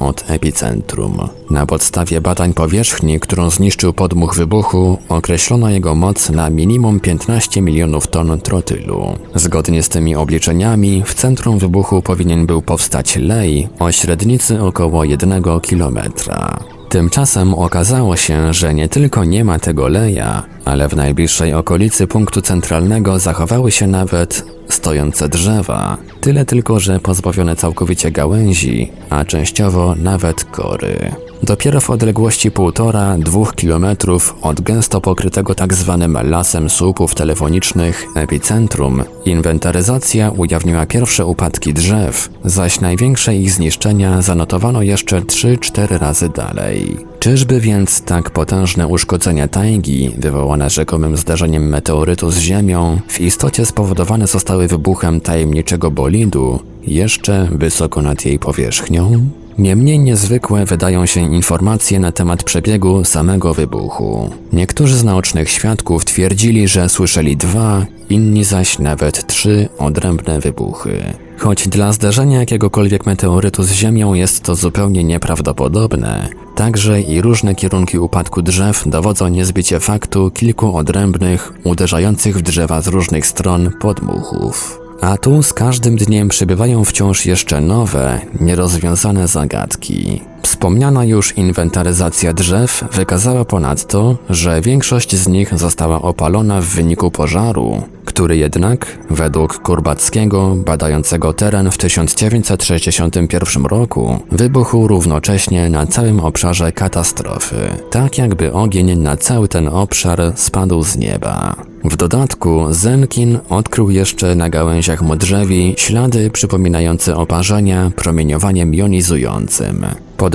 od 0.00 0.24
epicentrum. 0.30 1.28
Na 1.50 1.66
podstawie 1.66 2.20
badań 2.20 2.54
powierzchni, 2.54 3.20
którą 3.20 3.50
zniszczył 3.50 3.92
podmuch 3.92 4.34
wybuchu, 4.34 4.98
określono 5.08 5.70
jego 5.70 5.94
moc 5.94 6.30
na 6.30 6.50
minimum 6.50 7.00
15 7.00 7.62
milionów 7.62 8.06
ton 8.06 8.40
trotylu. 8.40 9.18
Zgodnie 9.34 9.82
z 9.82 9.88
tymi 9.88 10.16
obliczeniami, 10.16 11.02
w 11.06 11.14
centrum 11.14 11.58
wybuchu 11.58 12.02
powinien 12.02 12.46
był 12.46 12.62
powstać 12.62 13.16
lej 13.16 13.68
o 13.78 13.92
średnicy 13.92 14.62
około 14.62 15.04
1 15.04 15.42
kilometra. 15.62 16.75
Tymczasem 16.96 17.54
okazało 17.54 18.16
się, 18.16 18.54
że 18.54 18.74
nie 18.74 18.88
tylko 18.88 19.24
nie 19.24 19.44
ma 19.44 19.58
tego 19.58 19.88
leja, 19.88 20.42
ale 20.64 20.88
w 20.88 20.96
najbliższej 20.96 21.54
okolicy 21.54 22.06
punktu 22.06 22.42
centralnego 22.42 23.18
zachowały 23.18 23.70
się 23.70 23.86
nawet 23.86 24.44
stojące 24.68 25.28
drzewa. 25.28 25.96
Tyle 26.20 26.44
tylko, 26.44 26.80
że 26.80 27.00
pozbawione 27.00 27.56
całkowicie 27.56 28.10
gałęzi, 28.10 28.92
a 29.10 29.24
częściowo 29.24 29.94
nawet 29.94 30.44
kory. 30.44 31.14
Dopiero 31.42 31.80
w 31.80 31.90
odległości 31.90 32.50
1,5-2 32.50 33.54
kilometrów 33.54 34.36
od 34.42 34.60
gęsto 34.60 35.00
pokrytego 35.00 35.54
tzw. 35.54 36.08
Tak 36.14 36.24
lasem 36.26 36.70
słupów 36.70 37.14
telefonicznych 37.14 38.06
epicentrum, 38.14 39.04
inwentaryzacja 39.24 40.30
ujawniła 40.30 40.86
pierwsze 40.86 41.26
upadki 41.26 41.74
drzew, 41.74 42.30
zaś 42.44 42.80
największe 42.80 43.36
ich 43.36 43.50
zniszczenia 43.50 44.22
zanotowano 44.22 44.82
jeszcze 44.82 45.20
3-4 45.20 45.98
razy 45.98 46.28
dalej. 46.28 46.96
Czyżby 47.18 47.60
więc 47.60 48.02
tak 48.02 48.30
potężne 48.30 48.86
uszkodzenia 48.86 49.48
tajgi, 49.48 50.10
wywołane 50.18 50.70
rzekomym 50.70 51.16
zdarzeniem 51.16 51.68
meteorytu 51.68 52.30
z 52.30 52.38
Ziemią, 52.38 53.00
w 53.08 53.20
istocie 53.20 53.66
spowodowane 53.66 54.26
zostały 54.26 54.68
wybuchem 54.68 55.20
tajemniczego 55.20 55.90
bolidu, 55.90 56.60
jeszcze 56.86 57.48
wysoko 57.52 58.02
nad 58.02 58.24
jej 58.24 58.38
powierzchnią? 58.38 59.28
Nie 59.58 59.76
mniej 59.76 59.98
niezwykłe 59.98 60.64
wydają 60.64 61.06
się 61.06 61.20
informacje 61.20 62.00
na 62.00 62.12
temat 62.12 62.44
przebiegu 62.44 63.04
samego 63.04 63.54
wybuchu. 63.54 64.30
Niektórzy 64.52 64.96
z 64.96 65.04
naocznych 65.04 65.50
świadków 65.50 66.04
twierdzili, 66.04 66.68
że 66.68 66.88
słyszeli 66.88 67.36
dwa, 67.36 67.86
inni 68.10 68.44
zaś 68.44 68.78
nawet 68.78 69.26
trzy 69.26 69.68
odrębne 69.78 70.40
wybuchy. 70.40 71.14
Choć 71.38 71.68
dla 71.68 71.92
zdarzenia 71.92 72.38
jakiegokolwiek 72.38 73.06
meteorytu 73.06 73.62
z 73.62 73.72
Ziemią 73.72 74.14
jest 74.14 74.42
to 74.42 74.54
zupełnie 74.54 75.04
nieprawdopodobne, 75.04 76.28
także 76.54 77.00
i 77.00 77.20
różne 77.20 77.54
kierunki 77.54 77.98
upadku 77.98 78.42
drzew 78.42 78.82
dowodzą 78.86 79.28
niezbicie 79.28 79.80
faktu 79.80 80.30
kilku 80.30 80.76
odrębnych, 80.76 81.52
uderzających 81.64 82.38
w 82.38 82.42
drzewa 82.42 82.80
z 82.80 82.88
różnych 82.88 83.26
stron 83.26 83.70
podmuchów. 83.80 84.85
A 85.00 85.16
tu 85.16 85.42
z 85.42 85.52
każdym 85.52 85.96
dniem 85.96 86.28
przybywają 86.28 86.84
wciąż 86.84 87.26
jeszcze 87.26 87.60
nowe, 87.60 88.20
nierozwiązane 88.40 89.28
zagadki. 89.28 90.22
Wspomniana 90.46 91.04
już 91.04 91.36
inwentaryzacja 91.36 92.32
drzew 92.32 92.84
wykazała 92.92 93.44
ponadto, 93.44 94.16
że 94.30 94.60
większość 94.60 95.16
z 95.16 95.28
nich 95.28 95.58
została 95.58 96.02
opalona 96.02 96.60
w 96.60 96.64
wyniku 96.64 97.10
pożaru, 97.10 97.82
który 98.04 98.36
jednak, 98.36 98.98
według 99.10 99.58
Kurbackiego, 99.62 100.54
badającego 100.56 101.32
teren 101.32 101.70
w 101.70 101.78
1961 101.78 103.64
roku, 103.64 104.18
wybuchł 104.32 104.88
równocześnie 104.88 105.70
na 105.70 105.86
całym 105.86 106.20
obszarze 106.20 106.72
katastrofy, 106.72 107.56
tak 107.90 108.18
jakby 108.18 108.52
ogień 108.52 108.96
na 108.98 109.16
cały 109.16 109.48
ten 109.48 109.68
obszar 109.68 110.32
spadł 110.34 110.82
z 110.82 110.96
nieba. 110.96 111.56
W 111.84 111.96
dodatku 111.96 112.66
Zenkin 112.70 113.38
odkrył 113.48 113.90
jeszcze 113.90 114.34
na 114.34 114.50
gałęziach 114.50 115.02
modrzewi 115.02 115.74
ślady 115.76 116.30
przypominające 116.30 117.16
oparzenia 117.16 117.90
promieniowaniem 117.96 118.74
jonizującym. 118.74 119.86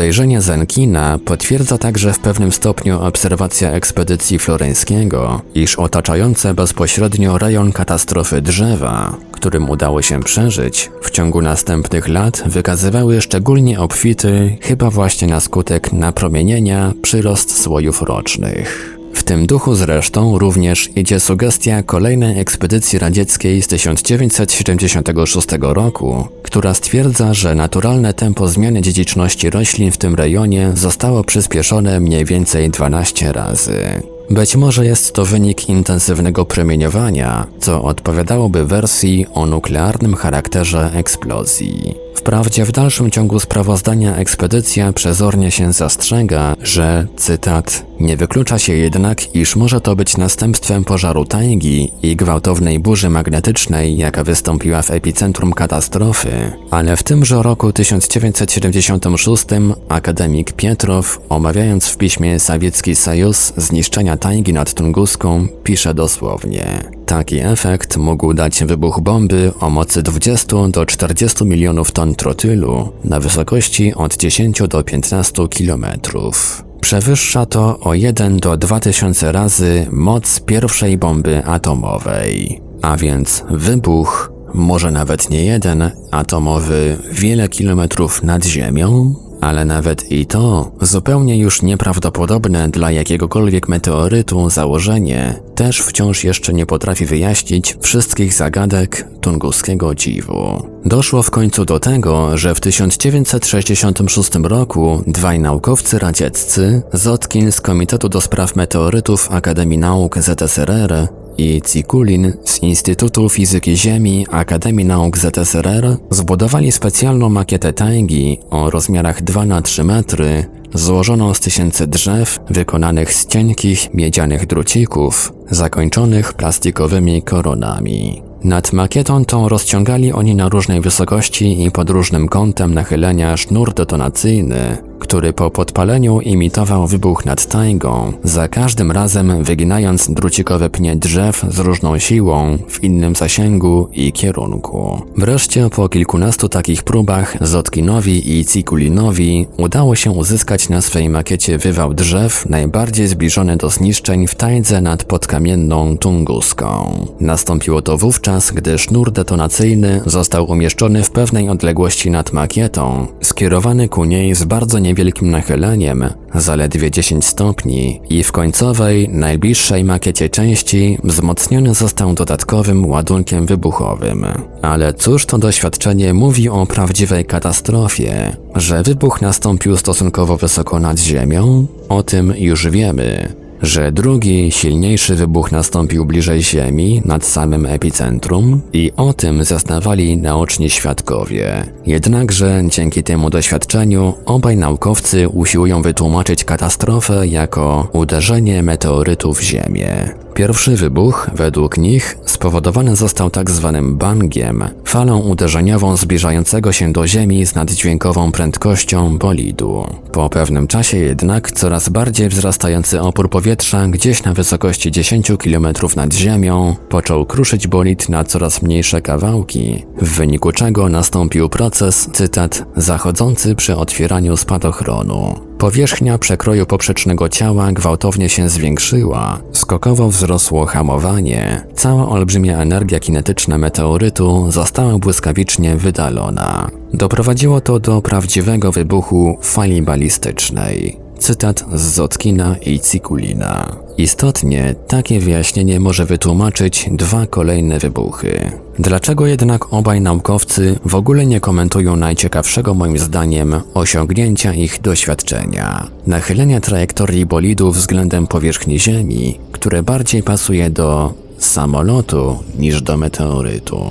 Podejrzenie 0.02 0.42
Zenkina 0.42 1.20
potwierdza 1.26 1.78
także 1.78 2.14
w 2.14 2.20
pewnym 2.20 2.52
stopniu 2.52 3.02
obserwacja 3.02 3.72
ekspedycji 3.72 4.40
floreńskiego, 4.40 5.42
iż 5.56 5.76
otaczające 5.76 6.54
bezpośrednio 6.54 7.38
rejon 7.38 7.72
katastrofy 7.72 8.42
drzewa, 8.42 9.18
którym 9.32 9.70
udało 9.70 10.02
się 10.02 10.24
przeżyć, 10.24 10.92
w 11.02 11.12
ciągu 11.12 11.42
następnych 11.42 12.08
lat 12.08 12.44
wykazywały 12.46 13.22
szczególnie 13.22 13.80
obfity, 13.80 14.58
chyba 14.62 14.90
właśnie 14.90 15.28
na 15.28 15.40
skutek 15.40 15.94
napromienienia, 15.94 16.94
przyrost 17.02 17.62
słojów 17.62 18.02
rocznych. 18.02 19.01
W 19.14 19.24
tym 19.24 19.48
duchu 19.48 19.76
zresztą 19.76 20.40
również 20.40 20.90
idzie 20.96 21.20
sugestia 21.20 21.84
kolejnej 21.84 22.40
ekspedycji 22.40 23.00
radzieckiej 23.00 23.62
z 23.62 23.68
1976 23.68 25.48
roku, 25.62 26.28
która 26.44 26.74
stwierdza, 26.74 27.34
że 27.34 27.56
naturalne 27.56 28.14
tempo 28.14 28.48
zmiany 28.48 28.82
dziedziczności 28.82 29.50
roślin 29.50 29.92
w 29.92 29.98
tym 29.98 30.16
rejonie 30.16 30.72
zostało 30.74 31.24
przyspieszone 31.24 32.00
mniej 32.00 32.26
więcej 32.26 32.70
12 32.70 33.32
razy. 33.32 34.02
Być 34.30 34.56
może 34.56 34.86
jest 34.86 35.14
to 35.14 35.26
wynik 35.26 35.70
intensywnego 35.70 36.46
promieniowania, 36.46 37.48
co 37.60 37.84
odpowiadałoby 37.84 38.66
wersji 38.66 39.26
o 39.34 39.46
nuklearnym 39.46 40.16
charakterze 40.16 40.92
eksplozji. 40.94 41.96
Wprawdzie 42.22 42.66
w 42.66 42.72
dalszym 42.72 43.12
ciągu 43.12 43.40
sprawozdania 43.40 44.16
ekspedycja 44.16 44.94
przezornie 44.94 45.52
się 45.52 45.74
zastrzega, 45.74 46.56
że, 46.62 47.08
cytat, 47.18 47.86
nie 48.00 48.18
wyklucza 48.18 48.60
się 48.60 48.74
jednak, 48.74 49.36
iż 49.36 49.56
może 49.56 49.82
to 49.82 49.96
być 49.96 50.18
następstwem 50.18 50.84
pożaru 50.84 51.26
tajgi 51.26 51.92
i 52.04 52.16
gwałtownej 52.16 52.80
burzy 52.80 53.10
magnetycznej, 53.10 53.98
jaka 53.98 54.24
wystąpiła 54.24 54.82
w 54.82 54.92
epicentrum 54.92 55.54
katastrofy, 55.54 56.52
ale 56.72 56.98
w 56.98 57.04
tymże 57.04 57.44
roku 57.44 57.74
1976 57.74 59.46
akademik 59.90 60.54
Pietrow, 60.54 61.20
omawiając 61.30 61.88
w 61.88 61.98
piśmie 61.98 62.40
Sawiecki 62.40 62.96
Sojus 62.96 63.54
zniszczenia 63.58 64.18
tajgi 64.18 64.54
nad 64.54 64.74
Tunguską, 64.74 65.48
pisze 65.64 65.94
dosłownie. 65.94 67.01
Taki 67.12 67.40
efekt 67.40 67.98
mógł 67.98 68.34
dać 68.34 68.64
wybuch 68.64 69.00
bomby 69.00 69.52
o 69.60 69.70
mocy 69.70 70.04
20 70.04 70.68
do 70.68 70.86
40 70.86 71.46
milionów 71.46 71.92
ton 71.92 72.16
trotylu 72.16 72.90
na 73.04 73.20
wysokości 73.20 73.94
od 73.94 74.18
10 74.18 74.62
do 74.70 74.84
15 74.84 75.48
kilometrów. 75.48 76.64
Przewyższa 76.82 77.46
to 77.46 77.80
o 77.80 77.94
1 77.94 78.38
do 78.38 78.58
2000 78.58 79.32
razy 79.32 79.88
moc 79.92 80.40
pierwszej 80.40 80.98
bomby 80.98 81.46
atomowej. 81.46 82.62
A 82.82 82.98
więc 82.98 83.44
wybuch, 83.50 84.32
może 84.54 84.92
nawet 84.92 85.30
nie 85.30 85.46
jeden, 85.46 85.92
atomowy 86.12 86.98
wiele 87.12 87.50
kilometrów 87.50 88.24
nad 88.24 88.46
Ziemią, 88.46 89.16
ale 89.42 89.66
nawet 89.66 90.12
i 90.12 90.26
to, 90.26 90.72
zupełnie 90.82 91.38
już 91.38 91.62
nieprawdopodobne 91.62 92.70
dla 92.70 92.92
jakiegokolwiek 92.92 93.68
meteorytu 93.68 94.50
założenie, 94.50 95.36
też 95.62 95.80
wciąż 95.80 96.24
jeszcze 96.24 96.54
nie 96.54 96.66
potrafi 96.66 97.06
wyjaśnić 97.06 97.78
wszystkich 97.82 98.34
zagadek 98.34 99.08
tunguskiego 99.22 99.96
dziwu. 99.96 100.68
Doszło 100.86 101.24
w 101.24 101.32
końcu 101.32 101.66
do 101.66 101.80
tego, 101.80 102.38
że 102.38 102.56
w 102.56 102.60
1966 102.60 104.32
roku 104.44 105.04
dwaj 105.08 105.40
naukowcy 105.40 106.00
radzieccy, 106.00 106.82
Zotkin 106.94 107.52
z 107.52 107.62
Komitetu 107.62 108.10
do 108.10 108.22
Spraw 108.22 108.56
Meteorytów 108.56 109.32
Akademii 109.32 109.78
Nauk 109.78 110.18
ZSRR 110.20 111.08
i 111.38 111.62
Cikulin 111.62 112.34
z 112.46 112.64
Instytutu 112.64 113.30
Fizyki 113.30 113.78
Ziemi 113.78 114.26
Akademii 114.32 114.86
Nauk 114.86 115.18
ZSRR 115.18 115.98
zbudowali 116.10 116.72
specjalną 116.72 117.30
makietę 117.30 117.74
tajgi 117.74 118.40
o 118.50 118.70
rozmiarach 118.70 119.22
2 119.24 119.46
na 119.46 119.62
3 119.62 119.84
metry, 119.84 120.46
złożoną 120.74 121.34
z 121.34 121.40
tysięcy 121.40 121.88
drzew 121.88 122.40
wykonanych 122.50 123.14
z 123.14 123.28
cienkich 123.28 123.94
miedzianych 123.94 124.46
drucików, 124.46 125.34
zakończonych 125.50 126.34
plastikowymi 126.34 127.22
koronami. 127.22 128.22
Nad 128.44 128.74
makietą 128.74 129.26
tą 129.26 129.50
rozciągali 129.50 130.14
oni 130.14 130.36
na 130.36 130.50
różnej 130.50 130.82
wysokości 130.82 131.64
i 131.64 131.72
pod 131.72 131.90
różnym 131.90 132.28
kątem 132.28 132.74
nachylenia 132.74 133.38
sznur 133.38 133.74
detonacyjny, 133.74 134.91
który 135.02 135.34
po 135.34 135.52
podpaleniu 135.52 136.22
imitował 136.22 136.88
wybuch 136.88 137.26
nad 137.26 137.46
tajgą, 137.46 138.14
za 138.24 138.48
każdym 138.48 138.92
razem 138.92 139.44
wyginając 139.44 140.12
drucikowe 140.12 140.70
pnie 140.70 140.96
drzew 140.96 141.46
z 141.50 141.60
różną 141.60 142.00
siłą, 142.00 142.58
w 142.68 142.84
innym 142.84 143.16
zasięgu 143.16 143.90
i 143.94 144.12
kierunku. 144.14 145.02
Wreszcie 145.18 145.70
po 145.70 145.90
kilkunastu 145.90 146.50
takich 146.50 146.84
próbach 146.84 147.38
Zotkinowi 147.42 148.40
i 148.40 148.46
Cikulinowi 148.46 149.48
udało 149.58 149.96
się 149.96 150.12
uzyskać 150.12 150.70
na 150.70 150.82
swej 150.82 151.10
makiecie 151.10 151.58
wywał 151.58 151.94
drzew 151.94 152.46
najbardziej 152.50 153.08
zbliżony 153.08 153.58
do 153.58 153.70
zniszczeń 153.70 154.28
w 154.28 154.36
tajdze 154.36 154.82
nad 154.82 155.04
podkamienną 155.04 155.98
Tunguską. 155.98 157.06
Nastąpiło 157.20 157.82
to 157.82 157.98
wówczas, 157.98 158.52
gdy 158.52 158.78
sznur 158.78 159.12
detonacyjny 159.12 160.02
został 160.06 160.52
umieszczony 160.52 161.04
w 161.04 161.12
pewnej 161.12 161.50
odległości 161.50 162.12
nad 162.12 162.34
makietą, 162.34 163.08
skierowany 163.22 163.90
ku 163.90 164.06
niej 164.06 164.36
z 164.36 164.44
bardzo 164.44 164.80
niewielkim 164.80 164.91
niewielkim 164.92 165.32
nachyleniem, 165.32 166.06
zaledwie 166.36 166.92
10 166.92 167.26
stopni 167.26 168.02
i 168.10 168.24
w 168.24 168.32
końcowej, 168.32 169.10
najbliższej 169.10 169.84
makiecie 169.84 170.30
części 170.30 170.98
wzmocniony 171.04 171.74
został 171.74 172.14
dodatkowym 172.14 172.86
ładunkiem 172.86 173.46
wybuchowym. 173.46 174.26
Ale 174.62 174.94
cóż 174.94 175.26
to 175.26 175.38
doświadczenie 175.38 176.14
mówi 176.14 176.50
o 176.50 176.66
prawdziwej 176.66 177.26
katastrofie? 177.26 178.36
Że 178.56 178.84
wybuch 178.84 179.22
nastąpił 179.22 179.78
stosunkowo 179.78 180.38
wysoko 180.38 180.80
nad 180.80 181.00
ziemią? 181.00 181.68
O 181.90 182.04
tym 182.04 182.34
już 182.38 182.68
wiemy. 182.68 183.41
Że 183.62 183.92
drugi, 183.92 184.52
silniejszy 184.52 185.16
wybuch 185.16 185.52
nastąpił 185.52 186.06
bliżej 186.06 186.44
Ziemi, 186.44 187.02
nad 187.06 187.26
samym 187.26 187.66
epicentrum 187.66 188.62
i 188.74 188.92
o 188.98 189.14
tym 189.14 189.44
zaznawali 189.44 190.18
naoczni 190.18 190.70
świadkowie. 190.70 191.66
Jednakże 191.86 192.62
dzięki 192.68 193.04
temu 193.04 193.30
doświadczeniu 193.30 194.14
obaj 194.26 194.58
naukowcy 194.58 195.30
usiłują 195.30 195.82
wytłumaczyć 195.82 196.44
katastrofę 196.44 197.28
jako 197.28 197.88
uderzenie 197.94 198.64
meteorytu 198.64 199.34
w 199.34 199.42
Ziemię. 199.42 200.14
Pierwszy 200.34 200.76
wybuch, 200.76 201.30
według 201.36 201.78
nich, 201.78 202.18
spowodowany 202.26 202.96
został 202.96 203.30
tak 203.30 203.52
zwanym 203.52 203.98
bangiem, 203.98 204.64
falą 204.86 205.20
uderzeniową 205.20 205.98
zbliżającego 205.98 206.72
się 206.72 206.92
do 206.92 207.08
Ziemi 207.08 207.46
z 207.46 207.56
naddźwiękową 207.56 208.32
prędkością 208.32 209.18
bolidu. 209.18 209.88
Po 210.12 210.30
pewnym 210.30 210.68
czasie 210.68 210.98
jednak 210.98 211.52
coraz 211.52 211.90
bardziej 211.90 212.30
wzrastający 212.30 213.02
opór 213.02 213.30
powietrza 213.30 213.88
gdzieś 213.88 214.24
na 214.24 214.34
wysokości 214.34 214.92
10 214.92 215.32
km 215.44 215.68
nad 215.96 216.14
Ziemią 216.14 216.76
począł 216.90 217.26
kruszyć 217.26 217.68
bolid 217.68 218.10
na 218.10 218.24
coraz 218.24 218.62
mniejsze 218.62 219.02
kawałki, 219.02 219.86
w 219.98 220.10
wyniku 220.10 220.52
czego 220.52 220.90
nastąpił 220.90 221.50
proces, 221.50 222.10
cytat, 222.14 222.66
zachodzący 222.76 223.56
przy 223.56 223.76
otwieraniu 223.76 224.38
spadochronu. 224.38 225.51
Powierzchnia 225.58 226.18
przekroju 226.18 226.66
poprzecznego 226.66 227.30
ciała 227.30 227.72
gwałtownie 227.72 228.30
się 228.30 228.50
zwiększyła, 228.50 229.42
skokowo 229.52 230.10
wzrosło 230.10 230.66
hamowanie, 230.66 231.64
cała 231.76 232.10
olbrzymia 232.10 232.58
energia 232.58 233.00
kinetyczna 233.00 233.58
meteorytu 233.58 234.52
została 234.52 235.00
błyskawicznie 235.00 235.76
wydalona. 235.76 236.70
Doprowadziło 236.94 237.62
to 237.62 237.80
do 237.80 238.02
prawdziwego 238.02 238.72
wybuchu 238.72 239.38
fali 239.42 239.82
balistycznej. 239.82 241.00
Cytat 241.20 241.66
z 241.74 241.82
Zotkina 241.82 242.56
i 242.58 242.80
Cikulina. 242.80 243.76
Istotnie, 244.02 244.76
takie 244.88 245.20
wyjaśnienie 245.20 245.80
może 245.80 246.06
wytłumaczyć 246.06 246.90
dwa 246.92 247.28
kolejne 247.28 247.80
wybuchy. 247.80 248.52
Dlaczego 248.80 249.28
jednak 249.28 249.74
obaj 249.74 250.02
naukowcy 250.02 250.80
w 250.86 250.96
ogóle 250.96 251.26
nie 251.26 251.40
komentują 251.40 251.96
najciekawszego 251.96 252.74
moim 252.74 252.98
zdaniem 252.98 253.56
osiągnięcia 253.74 254.54
ich 254.54 254.82
doświadczenia? 254.82 255.88
Nachylenia 256.08 256.62
trajektorii 256.62 257.26
bolidu 257.26 257.72
względem 257.72 258.28
powierzchni 258.28 258.80
Ziemi, 258.80 259.40
które 259.52 259.84
bardziej 259.84 260.24
pasuje 260.24 260.70
do 260.70 261.14
samolotu 261.38 262.40
niż 262.60 262.82
do 262.82 262.98
meteorytu. 262.98 263.86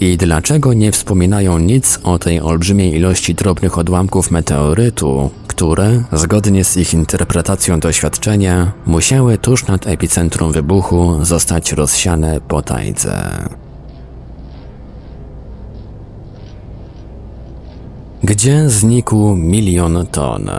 I 0.00 0.16
dlaczego 0.16 0.72
nie 0.72 0.92
wspominają 0.92 1.58
nic 1.58 2.00
o 2.02 2.18
tej 2.18 2.40
olbrzymiej 2.40 2.94
ilości 2.94 3.34
drobnych 3.34 3.78
odłamków 3.78 4.30
meteorytu, 4.30 5.30
które, 5.46 6.02
zgodnie 6.12 6.64
z 6.64 6.76
ich 6.76 6.94
interpretacją 6.94 7.80
doświadczenia, 7.80 8.72
musiały 8.86 9.38
tuż 9.38 9.66
nad 9.66 9.86
epicentrum 9.86 10.52
wybuchu 10.52 11.24
zostać 11.24 11.72
rozsiane 11.72 12.40
po 12.48 12.62
tajdze? 12.62 13.48
Gdzie 18.22 18.70
znikł 18.70 19.36
milion 19.36 20.06
ton? 20.06 20.50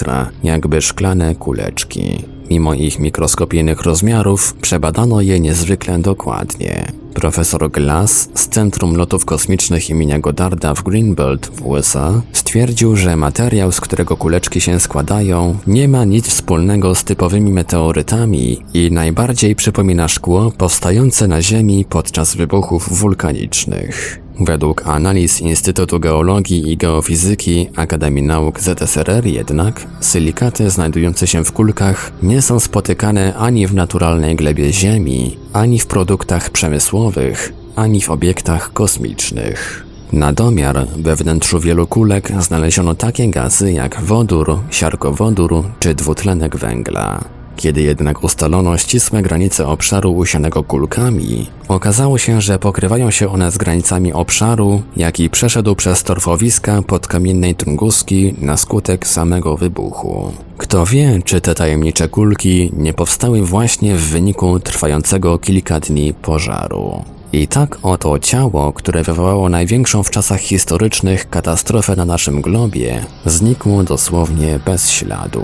jakby 0.43 0.83
szklane 0.83 1.35
kuleczki. 1.35 2.25
Mimo 2.51 2.75
ich 2.75 2.99
mikroskopijnych 2.99 3.81
rozmiarów 3.81 4.55
przebadano 4.55 5.21
je 5.21 5.41
niezwykle 5.41 5.99
dokładnie. 5.99 7.06
Profesor 7.17 7.71
Glass 7.71 8.29
z 8.35 8.49
Centrum 8.49 8.97
Lotów 8.97 9.25
Kosmicznych 9.25 9.91
imienia 9.91 10.19
Godarda 10.19 10.75
w 10.75 10.83
Greenbelt 10.83 11.47
w 11.47 11.67
USA 11.67 12.23
stwierdził, 12.33 12.97
że 12.97 13.17
materiał, 13.17 13.73
z 13.73 13.81
którego 13.81 14.17
kuleczki 14.17 14.61
się 14.61 14.81
składają, 14.81 15.59
nie 15.67 15.89
ma 15.89 16.05
nic 16.05 16.29
wspólnego 16.29 16.95
z 16.95 17.05
typowymi 17.05 17.53
meteorytami 17.53 18.63
i 18.75 18.93
najbardziej 18.93 19.57
przypomina 19.57 20.09
szkło 20.09 20.51
powstające 20.51 21.29
na 21.29 21.43
Ziemi 21.43 21.85
podczas 21.85 22.37
wybuchów 22.37 22.99
wulkanicznych. 22.99 24.27
Według 24.41 24.87
analiz 24.87 25.41
Instytutu 25.41 26.01
Geologii 26.01 26.73
i 26.73 26.77
Geofizyki 26.77 27.67
Akademii 27.77 28.23
Nauk 28.23 28.61
ZSRR 28.61 29.27
jednak, 29.27 29.87
silikaty 30.13 30.71
znajdujące 30.71 31.27
się 31.27 31.45
w 31.45 31.53
kulkach 31.53 32.13
nie 32.23 32.43
są 32.43 32.61
spotykane 32.61 33.35
ani 33.37 33.67
w 33.67 33.75
naturalnej 33.75 34.37
glebie 34.37 34.73
Ziemi, 34.73 35.37
ani 35.57 35.79
w 35.79 35.87
produktach 35.87 36.51
przemysłowych, 36.51 37.53
ani 37.77 38.01
w 38.01 38.11
obiektach 38.11 38.73
kosmicznych. 38.73 39.87
Na 40.13 40.33
domiar 40.33 40.87
we 40.97 41.17
wnętrzu 41.17 41.61
wielu 41.61 41.87
kulek 41.87 42.33
znaleziono 42.41 42.95
takie 42.95 43.29
gazy 43.29 43.73
jak 43.73 44.01
wodór, 44.01 44.59
siarkowodór 44.71 45.65
czy 45.79 45.95
dwutlenek 45.95 46.57
węgla. 46.57 47.36
Kiedy 47.57 47.83
jednak 47.83 48.25
ustalono 48.25 48.79
ścisłe 48.79 49.23
granice 49.23 49.67
obszaru 49.67 50.13
usianego 50.13 50.63
kulkami, 50.63 51.47
okazało 51.69 52.19
się, 52.19 52.41
że 52.41 52.59
pokrywają 52.59 53.11
się 53.11 53.29
one 53.29 53.51
z 53.51 53.59
granicami 53.59 54.13
obszaru, 54.13 54.83
jaki 54.97 55.31
przeszedł 55.31 55.75
przez 55.75 56.03
torfowiska 56.03 56.83
podkamiennej 56.83 57.55
Tunguski 57.55 58.35
na 58.41 58.57
skutek 58.57 59.07
samego 59.07 59.57
wybuchu. 59.57 60.33
Kto 60.59 60.87
wie, 60.87 61.21
czy 61.25 61.41
te 61.41 61.55
tajemnicze 61.55 62.09
kulki 62.09 62.71
nie 62.77 62.93
powstały 62.93 63.43
właśnie 63.43 63.95
w 63.95 64.01
wyniku 64.01 64.61
trwającego 64.61 65.39
kilka 65.39 65.81
dni 65.81 66.15
pożaru. 66.15 67.05
I 67.33 67.49
tak 67.49 67.79
oto 67.83 68.19
ciało, 68.19 68.73
które 68.73 69.03
wywołało 69.03 69.49
największą 69.49 70.03
w 70.03 70.11
czasach 70.11 70.41
historycznych 70.41 71.31
katastrofę 71.31 71.97
na 71.97 72.05
naszym 72.05 72.41
globie, 72.41 73.05
znikło 73.27 73.85
dosłownie 73.85 74.61
bez 74.67 74.91
śladu. 74.91 75.43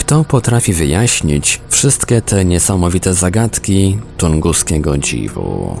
Kto 0.00 0.24
potrafi 0.24 0.72
wyjaśnić 0.72 1.60
wszystkie 1.68 2.22
te 2.22 2.44
niesamowite 2.44 3.14
zagadki 3.14 3.98
tunguskiego 4.16 4.98
dziwu? 4.98 5.80